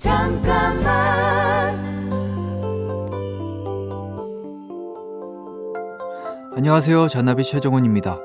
[0.00, 1.78] 잠깐만
[6.56, 7.08] 안녕하세요.
[7.08, 8.18] 잔나비 최정원입니다.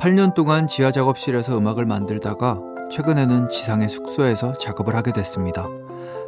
[0.00, 2.60] 8년 동안 지하 작업실에서 음악을 만들다가
[2.92, 5.66] 최근에는 지상의 숙소에서 작업을 하게 됐습니다.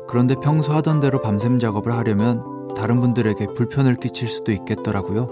[0.09, 2.43] 그런데 평소 하던 대로 밤샘 작업을 하려면
[2.75, 5.29] 다른 분들에게 불편을 끼칠 수도 있겠더라고요.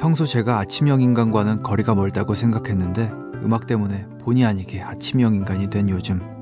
[0.00, 3.10] 평소 제가 아침형 인간과는 거리가 멀다고 생각했는데
[3.44, 6.37] 음악 때문에 본의 아니게 아침형 인간이 된 요즘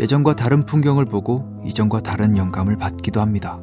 [0.00, 3.60] 예전과 다른 풍경을 보고 이전과 다른 영감을 받기도 합니다.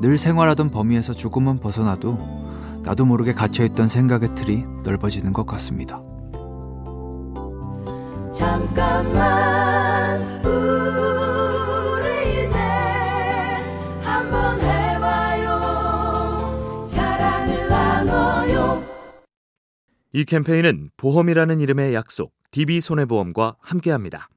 [0.00, 2.38] 늘 생활하던 범위에서 조금만 벗어나도
[2.84, 6.02] 나도 모르게 갇혀있던 생각의 틀이 넓어지는 것 같습니다.
[8.32, 12.56] 잠깐만 우리 이제
[14.00, 15.58] 한번 해봐요
[16.88, 18.82] 사랑을 나눠요
[20.12, 24.28] 이 캠페인은 보험이라는 이름의 약속, DB손해보험과 함께합니다.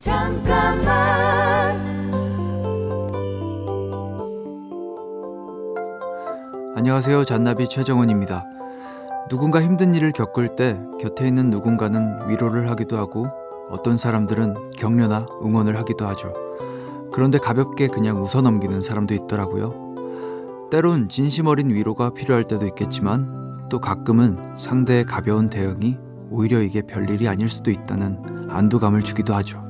[0.00, 1.76] 잠깐만
[6.76, 7.24] 안녕하세요.
[7.24, 8.44] 잔나비 최정원입니다.
[9.28, 13.26] 누군가 힘든 일을 겪을 때 곁에 있는 누군가는 위로를 하기도 하고
[13.70, 16.32] 어떤 사람들은 격려나 응원을 하기도 하죠.
[17.12, 20.68] 그런데 가볍게 그냥 웃어 넘기는 사람도 있더라고요.
[20.70, 25.98] 때론 진심 어린 위로가 필요할 때도 있겠지만 또 가끔은 상대의 가벼운 대응이
[26.30, 29.67] 오히려 이게 별일이 아닐 수도 있다는 안도감을 주기도 하죠.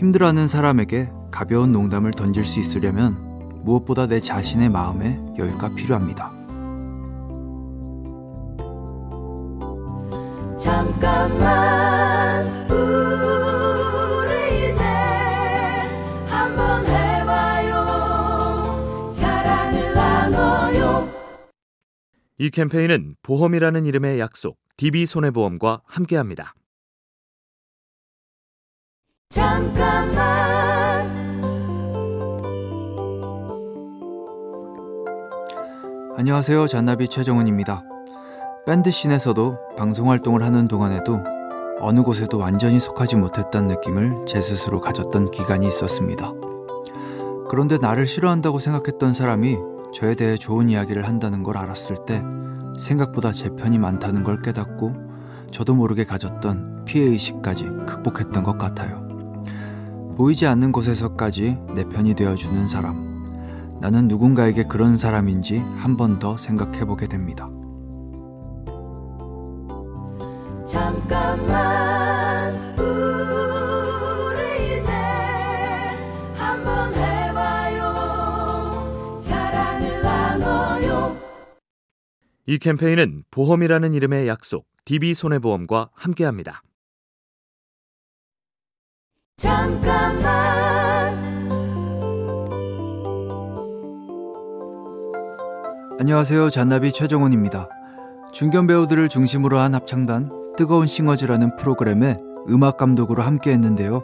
[0.00, 3.18] 힘들어하는 사람에게 가벼운 농담을 던질 수 있으려면
[3.64, 6.32] 무엇보다 내 자신의 마음에 여유가 필요합니다.
[10.58, 14.82] 잠깐만 우리 이제
[16.26, 17.84] 한번 해봐요
[19.14, 21.10] 사랑을 나눠요
[22.38, 26.54] 이 캠페인은 보험이라는 이름의 약속, DB손해보험과 함께합니다.
[29.30, 31.08] 잠깐만
[36.16, 36.66] 안녕하세요.
[36.66, 37.84] 잔나비 최정훈입니다.
[38.66, 41.20] 밴드 씬에서도 방송 활동을 하는 동안에도
[41.78, 46.32] 어느 곳에도 완전히 속하지 못했다는 느낌을 제 스스로 가졌던 기간이 있었습니다.
[47.48, 49.56] 그런데 나를 싫어한다고 생각했던 사람이
[49.94, 52.20] 저에 대해 좋은 이야기를 한다는 걸 알았을 때
[52.80, 59.09] 생각보다 제 편이 많다는 걸 깨닫고 저도 모르게 가졌던 피해의식까지 극복했던 것 같아요.
[60.20, 63.80] 보이지 않는 곳에서까지 내 편이 되어주는 사람.
[63.80, 67.48] 나는 누군가에게 그런 사람인지 한 번 더 생각해 보게 됩니다.
[70.66, 74.90] 잠깐만 우리 이제
[76.36, 77.94] 한번 해봐요
[79.22, 81.16] 사랑을 나눠요
[82.44, 86.60] 이 캠페인은 보험이라는 이름의 약속, DB손해보험과 함께합니다.
[89.40, 91.18] 잠깐만
[95.98, 96.50] 안녕하세요.
[96.50, 97.68] 잔나비 최정훈입니다.
[98.32, 102.16] 중견 배우들을 중심으로 한 합창단 뜨거운 싱어즈라는 프로그램에
[102.50, 104.02] 음악 감독으로 함께 했는데요.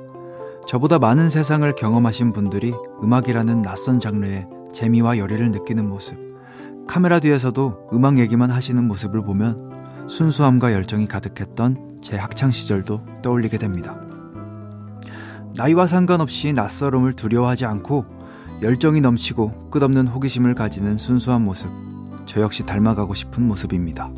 [0.66, 6.16] 저보다 많은 세상을 경험하신 분들이 음악이라는 낯선 장르에 재미와 열의를 느끼는 모습,
[6.86, 14.05] 카메라 뒤에서도 음악 얘기만 하시는 모습을 보면 순수함과 열정이 가득했던 제 학창 시절도 떠올리게 됩니다.
[15.56, 18.04] 나이와 상관없이 낯설음을 두려워하지 않고
[18.62, 21.70] 열정이 넘치고 끝없는 호기심을 가지는 순수한 모습,
[22.26, 24.10] 저 역시 닮아가고 싶은 모습입니다.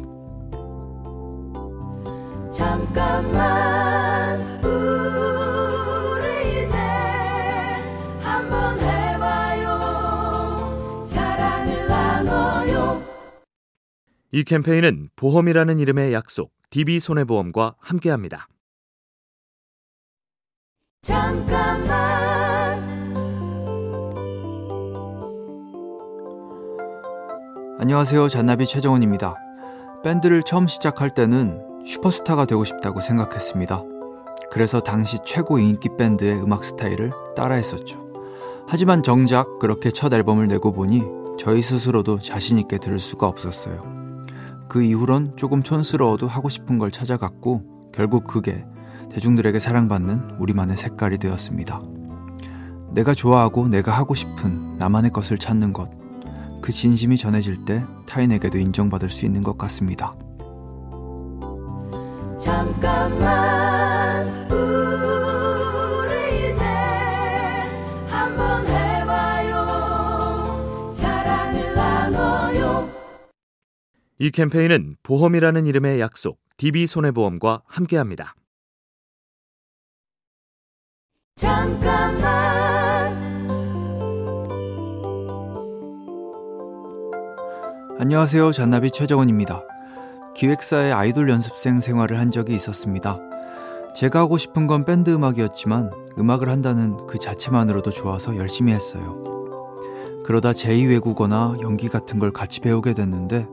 [2.53, 6.77] 잠깐만 우리 이제
[8.21, 9.79] 한번 해봐요
[11.09, 13.01] 사랑을 나눠요
[14.33, 18.49] 이 캠페인은 보험이라는 이름의 약속, DB손해보험과 함께합니다.
[21.03, 21.89] 잠깐만
[27.79, 28.29] 안녕하세요.
[28.29, 29.37] 잔나비 최정원입니다.
[30.03, 33.83] 밴드를 처음 시작할 때는 슈퍼스타가 되고 싶다고 생각했습니다.
[34.51, 38.09] 그래서 당시 최고 인기 밴드의 음악 스타일을 따라했었죠.
[38.67, 41.03] 하지만 정작 그렇게 첫 앨범을 내고 보니
[41.39, 43.85] 저희 스스로도 자신있게 들을 수가 없었어요.
[44.69, 48.65] 그 이후론 조금 촌스러워도 하고 싶은 걸 찾아갔고 결국 그게
[49.11, 51.81] 대중들에게 사랑받는 우리만의 색깔이 되었습니다.
[52.93, 55.91] 내가 좋아하고 내가 하고 싶은 나만의 것을 찾는 것.
[56.61, 60.15] 그 진심이 전해질 때 타인에게도 인정받을 수 있는 것 같습니다.
[62.39, 66.63] 잠깐만 우리 이제
[68.09, 69.67] 한번 해봐요
[70.93, 72.89] 사랑을 나눠요
[74.19, 78.35] 이 캠페인은 보험이라는 이름의 약속, DB손해보험과 함께합니다.
[81.39, 83.17] 잠깐만
[88.01, 88.53] 안녕하세요.
[88.53, 89.63] 잔나비 최정원입니다.
[90.35, 93.21] 기획사의 아이돌 연습생 생활을 한 적이 있었습니다.
[93.95, 99.23] 제가 하고 싶은 건 밴드 음악이었지만 음악을 한다는 그 자체만으로도 좋아서 열심히 했어요.
[100.25, 103.47] 그러다 제2외국어나 연기 같은 걸 같이 배우게 됐는데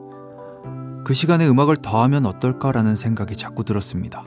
[1.03, 4.25] 그 시간에 음악을 더 하면 어떨까라는 생각이 자꾸 들었습니다.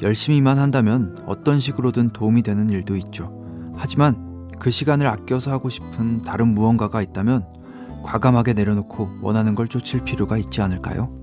[0.00, 3.34] 열심히만 한다면 어떤 식으로든 도움이 되는 일도 있죠.
[3.76, 4.16] 하지만
[4.58, 7.46] 그 시간을 아껴서 하고 싶은 다른 무언가가 있다면
[8.04, 11.16] 과감하게 내려놓고 원하는 걸 쫓을 필요가 있지 않을까요?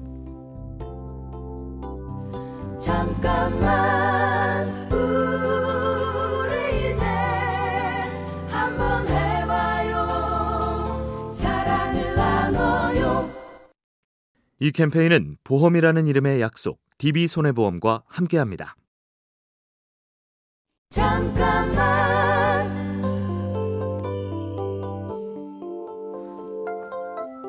[2.79, 6.53] 잠깐만 우리
[6.91, 7.03] 이제
[8.49, 10.05] 한번 해봐요
[11.35, 13.29] 사랑을 나눠요
[14.59, 18.75] 이 캠페인은 보험이라는 이름의 약속, DB손해보험과 함께합니다.
[20.89, 21.75] 잠깐만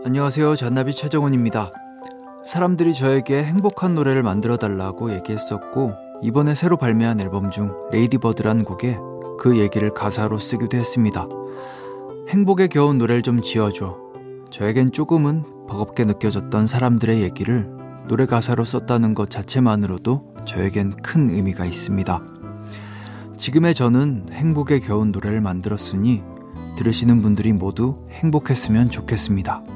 [0.04, 0.56] 안녕하세요.
[0.56, 1.72] 잔나비 최정훈입니다.
[2.44, 8.96] 사람들이 저에게 행복한 노래를 만들어 달라고 얘기했었고, 이번에 새로 발매한 앨범 중 레이디버드란 곡에
[9.38, 11.26] 그 얘기를 가사로 쓰기도 했습니다.
[12.28, 13.98] 행복에 겨운 노래를 좀 지어줘.
[14.50, 17.66] 저에겐 조금은 버겁게 느껴졌던 사람들의 얘기를
[18.08, 22.20] 노래 가사로 썼다는 것 자체만으로도 저에겐 큰 의미가 있습니다.
[23.36, 26.22] 지금의 저는 행복에 겨운 노래를 만들었으니
[26.76, 29.75] 들으시는 분들이 모두 행복했으면 좋겠습니다.